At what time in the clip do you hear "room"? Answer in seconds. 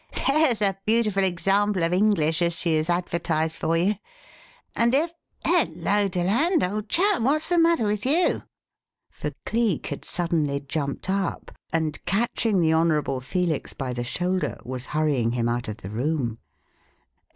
15.91-16.39